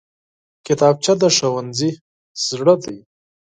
[0.65, 1.91] کتابچه د ښوونځي
[2.47, 2.97] زړه دی